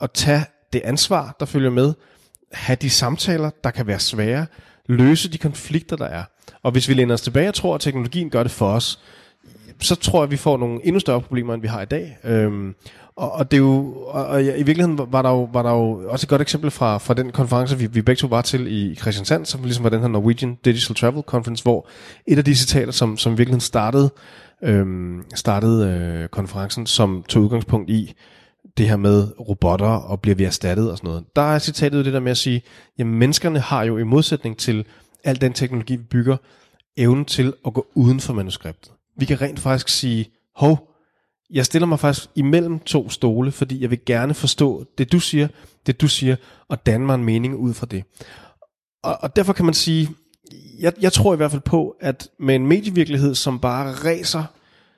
at 0.00 0.10
tage 0.14 0.44
det 0.72 0.80
ansvar, 0.84 1.36
der 1.40 1.46
følger 1.46 1.70
med, 1.70 1.94
have 2.52 2.76
de 2.76 2.90
samtaler, 2.90 3.50
der 3.64 3.70
kan 3.70 3.86
være 3.86 4.00
svære, 4.00 4.46
løse 4.86 5.32
de 5.32 5.38
konflikter, 5.38 5.96
der 5.96 6.06
er. 6.06 6.24
Og 6.62 6.72
hvis 6.72 6.88
vi 6.88 6.94
læner 6.94 7.14
os 7.14 7.20
tilbage 7.20 7.48
og 7.48 7.54
tror, 7.54 7.74
at 7.74 7.80
teknologien 7.80 8.30
gør 8.30 8.42
det 8.42 8.52
for 8.52 8.68
os, 8.68 9.00
så 9.82 9.94
tror 9.94 10.18
jeg, 10.18 10.24
at 10.24 10.30
vi 10.30 10.36
får 10.36 10.56
nogle 10.56 10.80
endnu 10.84 11.00
større 11.00 11.20
problemer, 11.20 11.54
end 11.54 11.62
vi 11.62 11.68
har 11.68 11.82
i 11.82 11.84
dag. 11.84 12.18
Øhm, 12.24 12.74
og, 13.16 13.32
og 13.32 13.50
det 13.50 13.56
er 13.56 13.60
jo, 13.60 13.94
og, 14.06 14.26
og 14.26 14.42
i 14.42 14.46
virkeligheden 14.46 15.00
var 15.12 15.22
der 15.22 15.30
jo, 15.30 15.48
var 15.52 15.62
der 15.62 15.70
jo 15.70 16.08
også 16.08 16.24
et 16.24 16.28
godt 16.28 16.42
eksempel 16.42 16.70
fra, 16.70 16.98
fra 16.98 17.14
den 17.14 17.32
konference, 17.32 17.78
vi, 17.78 17.86
vi 17.86 18.02
begge 18.02 18.20
to 18.20 18.26
var 18.26 18.42
til 18.42 18.66
i 18.66 18.94
Christiansand, 18.94 19.46
som 19.46 19.62
ligesom 19.62 19.84
var 19.84 19.90
den 19.90 20.00
her 20.00 20.08
Norwegian 20.08 20.58
Digital 20.64 20.96
Travel 20.96 21.22
Conference, 21.22 21.62
hvor 21.62 21.88
et 22.26 22.38
af 22.38 22.44
de 22.44 22.54
citater, 22.54 22.92
som, 22.92 23.16
som 23.16 23.38
virkelig 23.38 23.62
startede, 23.62 24.10
øhm, 24.64 25.22
startede 25.34 25.88
øh, 25.88 26.28
konferencen, 26.28 26.86
som 26.86 27.24
tog 27.28 27.42
udgangspunkt 27.42 27.90
i 27.90 28.14
det 28.78 28.88
her 28.88 28.96
med 28.96 29.28
robotter, 29.48 29.86
og 29.86 30.20
bliver 30.20 30.34
vi 30.34 30.44
erstattet 30.44 30.90
og 30.90 30.96
sådan 30.96 31.08
noget. 31.08 31.24
Der 31.36 31.42
er 31.42 31.58
citatet 31.58 32.04
det 32.04 32.12
der 32.12 32.20
med 32.20 32.30
at 32.30 32.36
sige, 32.36 32.62
jamen 32.98 33.18
menneskerne 33.18 33.60
har 33.60 33.82
jo 33.82 33.98
i 33.98 34.02
modsætning 34.04 34.56
til 34.56 34.84
al 35.24 35.40
den 35.40 35.52
teknologi, 35.52 35.96
vi 35.96 36.02
bygger, 36.02 36.36
evnen 36.96 37.24
til 37.24 37.52
at 37.66 37.74
gå 37.74 37.86
uden 37.94 38.20
for 38.20 38.32
manuskriptet. 38.32 38.92
Vi 39.16 39.24
kan 39.24 39.40
rent 39.40 39.60
faktisk 39.60 39.88
sige, 39.88 40.30
hov, 40.56 40.88
jeg 41.50 41.66
stiller 41.66 41.86
mig 41.86 42.00
faktisk 42.00 42.28
imellem 42.34 42.78
to 42.78 43.10
stole, 43.10 43.52
fordi 43.52 43.82
jeg 43.82 43.90
vil 43.90 44.04
gerne 44.06 44.34
forstå 44.34 44.84
det, 44.98 45.12
du 45.12 45.20
siger, 45.20 45.48
det 45.86 46.00
du 46.00 46.08
siger, 46.08 46.36
og 46.68 46.86
danne 46.86 47.06
mig 47.06 47.14
en 47.14 47.24
mening 47.24 47.56
ud 47.56 47.74
fra 47.74 47.86
det. 47.86 48.04
Og, 49.02 49.18
og 49.20 49.36
derfor 49.36 49.52
kan 49.52 49.64
man 49.64 49.74
sige, 49.74 50.08
jeg, 50.78 50.92
jeg 51.00 51.12
tror 51.12 51.34
i 51.34 51.36
hvert 51.36 51.50
fald 51.50 51.62
på, 51.62 51.96
at 52.00 52.28
med 52.38 52.54
en 52.54 52.66
medievirkelighed, 52.66 53.34
som 53.34 53.58
bare 53.58 53.92
ræser 53.92 54.44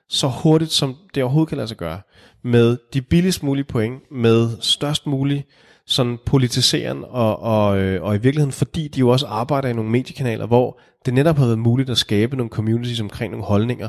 så 0.08 0.28
hurtigt, 0.28 0.72
som 0.72 0.96
det 1.14 1.22
overhovedet 1.22 1.48
kan 1.48 1.56
lade 1.56 1.68
sig 1.68 1.76
gøre, 1.76 2.00
med 2.42 2.78
de 2.92 3.02
billigst 3.02 3.42
mulige 3.42 3.64
point, 3.64 4.10
med 4.10 4.50
størst 4.60 5.06
mulig 5.06 5.44
sådan 5.86 6.18
politiseren, 6.26 7.04
og, 7.08 7.42
og, 7.42 7.78
øh, 7.78 8.02
og 8.02 8.14
i 8.14 8.18
virkeligheden 8.18 8.52
fordi 8.52 8.88
de 8.88 9.00
jo 9.00 9.08
også 9.08 9.26
arbejder 9.26 9.68
i 9.68 9.72
nogle 9.72 9.90
mediekanaler, 9.90 10.46
hvor 10.46 10.80
det 11.06 11.14
netop 11.14 11.36
har 11.36 11.44
været 11.44 11.58
muligt 11.58 11.90
at 11.90 11.98
skabe 11.98 12.36
nogle 12.36 12.50
communities 12.50 13.00
omkring 13.00 13.30
nogle 13.30 13.46
holdninger, 13.46 13.88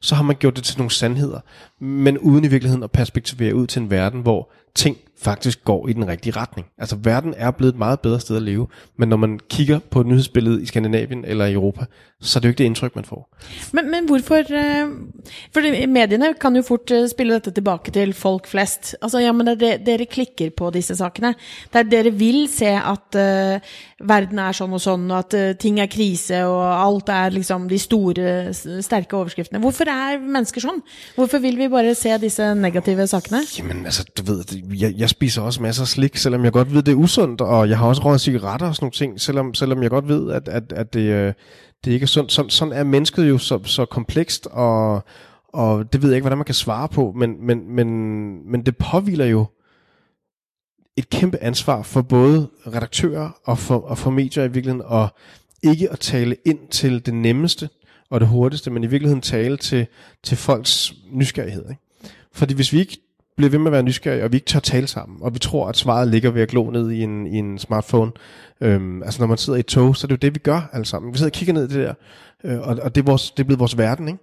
så 0.00 0.14
har 0.14 0.22
man 0.22 0.36
gjort 0.36 0.56
det 0.56 0.64
til 0.64 0.78
nogle 0.78 0.90
sandheder, 0.90 1.40
men 1.80 2.18
uden 2.18 2.44
i 2.44 2.48
virkeligheden 2.48 2.82
at 2.82 2.90
perspektivere 2.90 3.54
ud 3.54 3.66
til 3.66 3.82
en 3.82 3.90
verden, 3.90 4.20
hvor 4.20 4.52
ting 4.74 4.96
faktisk 5.22 5.64
går 5.64 5.88
i 5.88 5.92
den 5.92 6.08
rigtige 6.08 6.36
retning. 6.36 6.66
Altså 6.78 6.96
verden 6.96 7.34
er 7.36 7.50
blevet 7.50 7.72
et 7.72 7.78
meget 7.78 8.00
bedre 8.00 8.20
sted 8.20 8.36
at 8.36 8.42
leve, 8.42 8.66
men 8.96 9.08
når 9.08 9.16
man 9.16 9.40
kigger 9.50 9.78
på 9.90 10.02
nyhedsbilledet 10.02 10.62
i 10.62 10.66
Skandinavien 10.66 11.24
eller 11.24 11.46
i 11.46 11.52
Europa, 11.52 11.84
så 12.20 12.38
er 12.38 12.40
det 12.40 12.48
jo 12.48 12.50
ikke 12.50 12.58
det 12.58 12.64
indtryk, 12.64 12.96
man 12.96 13.04
får. 13.04 13.36
Men, 13.72 13.90
men 13.90 14.06
hvorfor 14.06 14.34
øh, 14.34 14.88
uh, 14.88 15.06
For 15.52 15.86
medierne 15.86 16.34
kan 16.40 16.56
jo 16.56 16.62
fort 16.62 16.90
øh, 16.90 17.08
spille 17.08 17.34
dette 17.34 17.50
tilbage 17.50 17.92
til 17.92 18.12
folk 18.12 18.46
flest. 18.46 18.96
Altså, 19.02 19.18
ja, 19.18 19.32
men 19.32 19.46
det, 19.46 19.86
dere 19.86 20.06
klikker 20.06 20.50
på 20.56 20.70
disse 20.70 20.96
sakene. 20.96 21.34
Der 21.72 21.82
dere 21.82 22.10
vil 22.10 22.48
se 22.48 22.66
at 22.66 23.08
uh, 23.14 23.60
verden 24.08 24.38
er 24.42 24.56
sånn 24.56 24.74
og 24.76 24.82
sånn, 24.82 25.06
og 25.10 25.18
at 25.22 25.36
uh, 25.38 25.44
ting 25.60 25.80
er 25.82 25.90
krise, 25.90 26.40
og 26.48 26.62
alt 26.62 27.10
er 27.12 27.34
liksom 27.34 27.68
de 27.70 27.78
store, 27.80 28.28
sterke 28.54 29.18
overskriftene. 29.18 29.60
Hvorfor 29.62 29.90
er 29.90 30.20
mennesker 30.22 30.64
sånn? 30.64 30.82
Hvorfor 31.16 31.42
vil 31.44 31.58
vi 31.60 31.70
bare 31.72 31.94
se 31.98 32.14
disse 32.22 32.50
negative 32.58 33.06
sakene? 33.10 33.42
Jamen, 33.58 33.84
altså, 33.84 34.06
du 34.18 34.22
ved, 34.28 34.44
jeg, 34.74 34.94
jeg 34.98 35.12
spiser 35.12 35.42
også 35.42 35.62
masser 35.64 35.86
af 35.86 35.92
slik, 35.92 36.16
selvom 36.16 36.44
jeg 36.44 36.52
godt 36.52 36.74
ved, 36.74 36.82
det 36.82 36.92
er 36.92 37.02
usundt, 37.04 37.40
og 37.40 37.68
jeg 37.68 37.78
har 37.78 37.88
også 37.88 38.02
røget 38.02 38.20
cigaretter 38.20 38.66
og 38.66 38.74
sådan 38.74 38.84
nogle 38.84 38.98
ting, 38.98 39.20
selvom, 39.20 39.54
selvom 39.54 39.82
jeg 39.82 39.90
godt 39.90 40.08
ved, 40.08 40.32
at, 40.32 40.48
at, 40.48 40.72
at 40.72 40.94
det, 40.94 41.06
øh, 41.10 41.32
det 41.84 41.92
ikke 41.92 42.04
er 42.04 42.08
sundt. 42.08 42.32
Sådan, 42.32 42.50
sådan 42.50 42.72
er 42.72 42.84
mennesket 42.84 43.28
jo 43.28 43.38
så, 43.38 43.58
så 43.64 43.84
komplekst, 43.84 44.48
og, 44.50 45.04
og 45.52 45.92
det 45.92 46.02
ved 46.02 46.10
jeg 46.10 46.16
ikke, 46.16 46.24
hvordan 46.24 46.38
man 46.38 46.44
kan 46.44 46.54
svare 46.54 46.88
på, 46.88 47.12
men, 47.16 47.46
men, 47.46 47.74
men, 47.74 47.88
men 48.50 48.66
det 48.66 48.76
påviler 48.76 49.24
jo 49.24 49.46
et 50.96 51.10
kæmpe 51.10 51.38
ansvar 51.42 51.82
for 51.82 52.02
både 52.02 52.48
redaktører 52.66 53.30
og 53.44 53.58
for, 53.58 53.78
og 53.78 53.98
for 53.98 54.10
medier 54.10 54.44
i 54.44 54.52
virkeligheden, 54.52 54.82
og 54.86 55.08
ikke 55.62 55.90
at 55.90 55.98
tale 55.98 56.36
ind 56.44 56.58
til 56.70 57.06
det 57.06 57.14
nemmeste 57.14 57.68
og 58.10 58.20
det 58.20 58.28
hurtigste, 58.28 58.70
men 58.70 58.84
i 58.84 58.86
virkeligheden 58.86 59.22
tale 59.22 59.56
til, 59.56 59.86
til 60.22 60.36
folks 60.36 60.94
nysgerrighed. 61.12 61.64
Ikke? 61.70 61.82
Fordi 62.32 62.54
hvis 62.54 62.72
vi 62.72 62.78
ikke 62.78 62.98
bliver 63.36 63.50
ved 63.50 63.58
med 63.58 63.66
at 63.66 63.72
være 63.72 63.82
nysgerrige, 63.82 64.24
og 64.24 64.32
vi 64.32 64.36
ikke 64.36 64.46
tør 64.46 64.60
tale 64.60 64.86
sammen, 64.86 65.18
og 65.22 65.34
vi 65.34 65.38
tror, 65.38 65.68
at 65.68 65.76
svaret 65.76 66.08
ligger 66.08 66.30
ved 66.30 66.42
at 66.42 66.48
glo 66.48 66.70
ned 66.70 66.90
i 66.90 67.02
en, 67.02 67.26
i 67.26 67.36
en 67.36 67.58
smartphone. 67.58 68.12
Øhm, 68.60 69.02
altså 69.02 69.22
når 69.22 69.26
man 69.26 69.38
sidder 69.38 69.56
i 69.56 69.60
et 69.60 69.66
tog, 69.66 69.96
så 69.96 70.06
er 70.06 70.08
det 70.08 70.12
jo 70.12 70.26
det, 70.26 70.34
vi 70.34 70.38
gør 70.38 70.70
alle 70.72 70.86
sammen. 70.86 71.12
Vi 71.12 71.18
sidder 71.18 71.28
og 71.28 71.32
kigger 71.32 71.54
ned 71.54 71.64
i 71.70 71.74
det 71.74 71.86
der, 71.86 71.94
øh, 72.44 72.60
og, 72.60 72.78
og 72.82 72.94
det, 72.94 73.00
er 73.00 73.04
vores, 73.04 73.30
det 73.30 73.40
er 73.40 73.44
blevet 73.44 73.60
vores 73.60 73.78
verden, 73.78 74.08
ikke? 74.08 74.20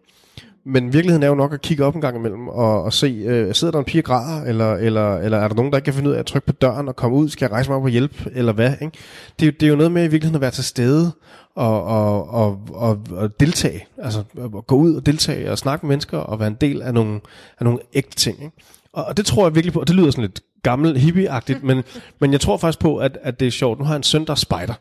Men 0.66 0.94
virkeligheden 0.94 1.24
er 1.24 1.28
jo 1.28 1.36
nok 1.36 1.54
at 1.54 1.62
kigge 1.62 1.86
op 1.86 1.96
en 1.96 2.02
gang 2.02 2.18
imellem 2.18 2.48
og, 2.48 2.84
og 2.84 2.94
se, 2.94 3.08
øh, 3.08 3.56
sidder 3.56 3.72
der 3.72 3.80
en 3.80 3.86
pige 3.86 4.02
græder, 4.02 4.44
eller, 4.44 4.74
eller, 4.74 5.18
eller 5.18 5.38
er 5.38 5.48
der 5.48 5.56
nogen, 5.56 5.72
der 5.72 5.78
ikke 5.78 5.86
kan 5.86 5.94
finde 5.94 6.10
ud 6.10 6.16
af 6.16 6.20
at 6.20 6.26
trykke 6.26 6.48
på 6.48 6.54
døren 6.54 6.88
og 6.88 6.96
komme 6.96 7.18
ud, 7.18 7.30
skal 7.30 7.46
jeg 7.46 7.52
rejse 7.52 7.70
mig 7.70 7.78
op 7.78 7.84
og 7.84 7.90
hjælpe, 7.90 8.32
eller 8.34 8.54
hvad? 8.54 8.74
Ikke? 8.82 8.98
Det, 9.40 9.48
er, 9.48 9.52
det 9.52 9.64
er 9.64 9.70
jo 9.70 9.76
noget 9.76 9.92
med 9.92 10.02
i 10.02 10.08
virkeligheden 10.08 10.36
at 10.36 10.42
være 10.42 10.52
til 10.52 10.64
stede 10.64 11.12
og, 11.56 11.84
og, 11.84 12.30
og, 12.30 12.62
og, 12.74 13.00
og 13.12 13.40
deltage, 13.40 13.88
altså 13.98 14.24
at 14.38 14.68
gå 14.68 14.76
ud 14.76 14.96
og 14.96 15.06
deltage 15.06 15.52
og 15.52 15.58
snakke 15.58 15.86
med 15.86 15.90
mennesker 15.90 16.18
og 16.18 16.40
være 16.40 16.48
en 16.48 16.58
del 16.62 16.82
af 16.82 16.94
nogle, 16.94 17.20
af 17.60 17.66
nogle 17.66 17.80
ægte 17.94 18.16
ting. 18.16 18.44
Ikke? 18.44 18.56
Og, 18.94 19.06
og 19.06 19.18
det 19.18 19.26
tror 19.26 19.46
jeg 19.46 19.56
virkelig 19.56 19.74
på, 19.74 19.80
og 19.80 19.88
det 19.88 19.96
lyder 19.96 20.12
sådan 20.12 20.24
lidt 20.24 20.42
gammel 20.64 20.98
hippie-agtigt, 20.98 21.64
men, 21.64 21.84
men 22.22 22.32
jeg 22.32 22.42
tror 22.42 22.58
faktisk 22.58 22.80
på, 22.80 22.98
at, 22.98 23.18
at 23.22 23.40
det 23.40 23.48
er 23.48 23.52
sjovt. 23.52 23.80
Nu 23.80 23.86
har 23.86 23.94
jeg 23.94 23.98
en 23.98 24.04
søn, 24.04 24.26
der 24.26 24.32
er 24.32 24.36
spider. 24.36 24.74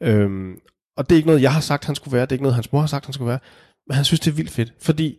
Øhm, 0.00 0.54
og 0.96 1.08
det 1.08 1.14
er 1.14 1.16
ikke 1.16 1.28
noget, 1.28 1.42
jeg 1.42 1.52
har 1.52 1.60
sagt, 1.60 1.84
han 1.84 1.94
skulle 1.94 2.12
være. 2.12 2.22
Det 2.22 2.32
er 2.32 2.34
ikke 2.34 2.42
noget, 2.42 2.54
hans 2.54 2.72
mor 2.72 2.80
har 2.80 2.86
sagt, 2.86 3.06
han 3.06 3.12
skulle 3.12 3.28
være. 3.28 3.38
Men 3.88 3.94
han 3.94 4.04
synes, 4.04 4.20
det 4.20 4.30
er 4.30 4.34
vildt 4.34 4.50
fedt. 4.50 4.72
Fordi 4.80 5.18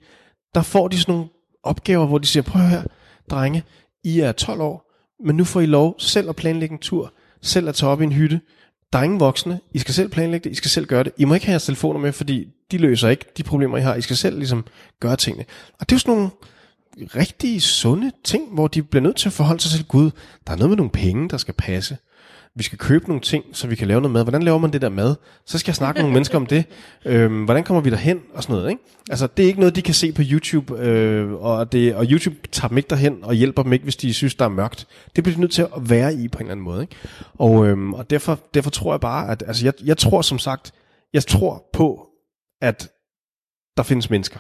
der 0.56 0.62
får 0.62 0.88
de 0.88 1.00
sådan 1.00 1.14
nogle 1.14 1.30
opgaver, 1.64 2.06
hvor 2.06 2.18
de 2.18 2.28
siger, 2.28 2.44
prøv 2.44 2.62
her, 2.62 2.84
drenge, 3.30 3.64
I 4.04 4.20
er 4.20 4.32
12 4.32 4.62
år, 4.62 4.92
men 5.26 5.36
nu 5.36 5.44
får 5.44 5.60
I 5.62 5.66
lov 5.66 5.96
selv 6.00 6.30
at 6.30 6.36
planlægge 6.36 6.74
en 6.74 6.80
tur, 6.80 7.14
selv 7.42 7.70
at 7.70 7.76
tage 7.76 7.90
op 7.90 8.02
i 8.02 8.04
en 8.04 8.12
hytte. 8.12 8.42
Der 8.94 9.00
er 9.00 9.04
ingen 9.04 9.20
voksne, 9.20 9.60
I 9.74 9.80
skal 9.80 9.94
selv 9.94 10.10
planlægge 10.10 10.44
det, 10.44 10.52
I 10.52 10.56
skal 10.56 10.72
selv 10.72 10.86
gøre 10.86 11.04
det. 11.04 11.12
I 11.18 11.26
må 11.26 11.34
ikke 11.34 11.46
have 11.46 11.52
jeres 11.54 11.66
telefoner 11.66 12.00
med, 12.00 12.12
fordi 12.12 12.48
de 12.72 12.78
løser 12.78 13.10
ikke 13.10 13.26
de 13.38 13.44
problemer, 13.44 13.78
I 13.78 13.82
har. 13.82 13.96
I 13.96 14.02
skal 14.02 14.18
selv 14.18 14.38
ligesom 14.38 14.66
gøre 15.00 15.16
tingene. 15.16 15.46
Og 15.80 15.90
det 15.90 15.92
er 15.92 15.96
jo 15.96 16.00
sådan 16.00 16.16
nogle 16.16 16.30
rigtig 16.98 17.62
sunde 17.62 18.12
ting, 18.24 18.54
hvor 18.54 18.68
de 18.68 18.84
bliver 18.84 19.04
nødt 19.04 19.16
til 19.16 19.30
at 19.30 19.34
forholde 19.34 19.62
sig 19.62 19.72
til 19.72 19.86
Gud. 19.86 20.12
Der 20.48 20.54
er 20.54 20.58
noget 20.58 20.70
med 20.70 20.78
nogle 20.78 20.92
penge, 20.92 21.30
der 21.30 21.38
skal 21.38 21.54
passe. 21.54 21.98
Vi 22.56 22.64
skal 22.64 22.78
købe 22.78 23.08
nogle 23.08 23.22
ting, 23.22 23.46
så 23.54 23.68
vi 23.68 23.76
kan 23.76 23.88
lave 23.88 24.02
noget 24.02 24.14
mad. 24.14 24.24
Hvordan 24.24 24.44
laver 24.44 24.58
man 24.58 24.74
det 24.74 24.82
der 24.82 24.90
mad? 24.90 25.16
Så 25.46 25.58
skal 25.58 25.70
jeg 25.70 25.76
snakke 25.76 25.98
med 25.98 26.04
nogle 26.04 26.14
mennesker 26.14 26.38
om 26.38 26.46
det. 26.46 26.66
Øhm, 27.06 27.46
hvordan 27.46 27.64
kommer 27.64 27.82
vi 27.82 27.90
derhen? 27.90 28.22
Og 28.34 28.44
sådan 28.44 28.56
noget. 28.56 28.70
Ikke? 28.70 28.84
Altså, 29.10 29.28
det 29.28 29.44
er 29.44 29.48
ikke 29.48 29.60
noget, 29.60 29.76
de 29.76 29.82
kan 29.82 29.94
se 29.94 30.12
på 30.12 30.22
YouTube, 30.26 30.80
øh, 30.80 31.34
og, 31.34 31.72
det, 31.72 31.96
og 31.96 32.06
YouTube 32.06 32.36
tager 32.52 32.68
dem 32.68 32.78
ikke 32.78 32.90
derhen 32.90 33.24
og 33.24 33.34
hjælper 33.34 33.64
dem 33.64 33.74
ikke, 33.74 33.84
hvis 33.84 33.96
de 33.96 34.14
synes, 34.14 34.36
der 34.36 34.46
er 34.46 34.50
mørkt. 34.50 34.88
Det 35.16 35.24
bliver 35.24 35.36
de 35.36 35.42
nødt 35.42 35.52
til 35.52 35.62
at 35.62 35.90
være 35.90 36.14
i 36.14 36.28
på 36.28 36.38
en 36.38 36.42
eller 36.42 36.52
anden 36.52 36.64
måde. 36.64 36.82
Ikke? 36.82 36.96
Og, 37.34 37.68
øhm, 37.68 37.94
og 37.94 38.10
derfor, 38.10 38.40
derfor 38.54 38.70
tror 38.70 38.94
jeg 38.94 39.00
bare, 39.00 39.32
at 39.32 39.44
altså, 39.48 39.66
jeg, 39.66 39.74
jeg 39.84 39.98
tror 39.98 40.22
som 40.22 40.40
sagt, 40.40 40.72
jeg 41.14 41.26
tror 41.26 41.70
på, 41.74 42.08
at 42.62 42.90
der 43.78 43.84
findes 43.84 44.10
mennesker. 44.10 44.40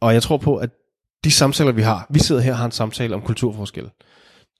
Og 0.00 0.14
jeg 0.14 0.22
tror 0.22 0.36
på, 0.36 0.56
at 0.56 0.70
de 1.24 1.30
samtaler, 1.30 1.72
vi 1.72 1.82
har. 1.82 2.06
Vi 2.10 2.18
sidder 2.18 2.40
her 2.40 2.52
og 2.52 2.58
har 2.58 2.64
en 2.64 2.72
samtale 2.72 3.14
om 3.14 3.22
kulturforskelle. 3.22 3.90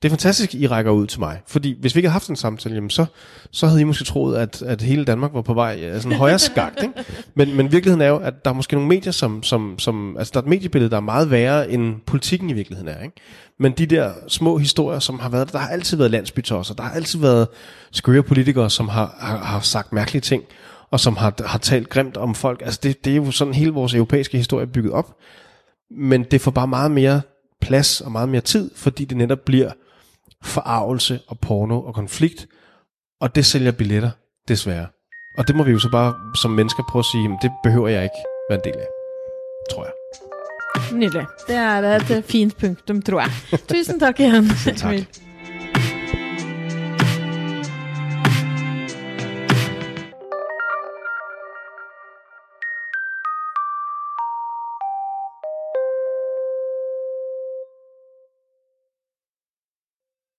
Det 0.03 0.09
er 0.09 0.11
fantastisk, 0.11 0.55
I 0.55 0.67
rækker 0.67 0.93
ud 0.93 1.07
til 1.07 1.21
mig. 1.21 1.41
Fordi 1.47 1.77
hvis 1.81 1.95
vi 1.95 1.99
ikke 1.99 2.09
havde 2.09 2.13
haft 2.13 2.29
en 2.29 2.37
samtale, 2.37 2.75
jamen 2.75 2.91
så, 2.91 3.07
så 3.51 3.67
havde 3.67 3.81
I 3.81 3.85
måske 3.85 4.05
troet, 4.05 4.37
at, 4.37 4.63
at 4.63 4.83
hele 4.83 5.05
Danmark 5.05 5.35
var 5.35 5.43
på 5.43 5.55
vej 5.55 5.81
altså 5.83 6.09
en 6.09 6.15
højere 6.15 6.39
skagt. 6.39 6.83
Ikke? 6.83 6.95
Men, 7.35 7.57
men 7.57 7.73
virkeligheden 7.73 8.01
er 8.01 8.09
jo, 8.09 8.17
at 8.17 8.45
der 8.45 8.51
er 8.51 8.55
måske 8.55 8.75
nogle 8.75 8.89
medier, 8.89 9.13
som, 9.13 9.43
som, 9.43 9.79
som... 9.79 10.17
Altså 10.19 10.31
der 10.35 10.41
er 10.41 10.43
et 10.43 10.49
mediebillede, 10.49 10.91
der 10.91 10.97
er 10.97 11.01
meget 11.01 11.31
værre, 11.31 11.71
end 11.71 12.01
politikken 12.07 12.51
i 12.51 12.53
virkeligheden 12.53 12.89
er. 12.89 13.03
Ikke? 13.03 13.15
Men 13.59 13.73
de 13.73 13.87
der 13.87 14.13
små 14.29 14.59
historier, 14.59 14.99
som 14.99 15.19
har 15.19 15.29
været... 15.29 15.53
Der 15.53 15.59
har 15.59 15.69
altid 15.69 15.97
været 15.97 16.11
landsbytosser. 16.11 16.75
Der 16.75 16.83
har 16.83 16.91
altid 16.91 17.19
været 17.19 17.49
skøre 17.93 18.23
politikere, 18.23 18.71
som 18.71 18.89
har, 18.89 19.17
har, 19.21 19.39
har 19.39 19.61
sagt 19.61 19.93
mærkelige 19.93 20.23
ting, 20.23 20.43
og 20.91 21.01
som 21.01 21.17
har, 21.17 21.35
har 21.47 21.59
talt 21.59 21.89
grimt 21.89 22.17
om 22.17 22.35
folk. 22.35 22.63
Altså 22.65 22.81
det, 22.83 23.05
det 23.05 23.13
er 23.13 23.17
jo 23.17 23.31
sådan 23.31 23.55
hele 23.55 23.71
vores 23.71 23.95
europæiske 23.95 24.37
historie 24.37 24.67
bygget 24.67 24.93
op 24.93 25.17
men 25.91 26.23
det 26.23 26.41
får 26.41 26.51
bare 26.51 26.67
meget 26.67 26.91
mere 26.91 27.21
plads 27.61 28.01
og 28.01 28.13
meget 28.13 28.29
mere 28.29 28.41
tid, 28.41 28.71
fordi 28.77 29.05
det 29.05 29.17
netop 29.17 29.41
bliver 29.41 29.71
forarvelse 30.47 31.21
og 31.29 31.39
porno 31.39 31.81
og 31.83 31.95
konflikt, 31.95 32.47
Og 33.21 33.35
det 33.35 33.47
sælger 33.47 33.73
billetter, 33.73 34.11
desværre. 34.49 34.87
Og 35.39 35.49
det 35.49 35.57
må 35.57 35.63
vi 35.63 35.71
jo 35.71 35.79
så 35.79 35.89
bare 35.91 36.15
som 36.35 36.51
mennesker 36.51 36.83
prøve 36.89 37.01
at 37.01 37.07
sige, 37.13 37.23
jamen, 37.23 37.39
det 37.43 37.51
behøver 37.63 37.89
jeg 37.89 38.03
ikke 38.03 38.21
være 38.51 38.59
en 38.59 38.65
del 38.65 38.81
af, 38.81 38.87
tror 39.71 39.85
jeg. 39.85 39.93
Nydelig. 40.93 41.27
Det 41.49 41.57
er 41.57 42.17
et 42.17 42.25
fint 42.25 42.57
punktum, 42.57 43.03
tror 43.03 43.21
jeg. 43.21 43.31
Tusen 43.69 44.01
takk 44.01 44.21
igjen. 44.21 44.49
Takk. 44.77 44.85
Emil. 44.85 45.07